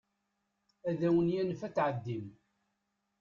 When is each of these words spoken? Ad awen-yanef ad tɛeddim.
Ad 0.89 1.01
awen-yanef 1.07 1.61
ad 1.67 1.73
tɛeddim. 1.75 2.25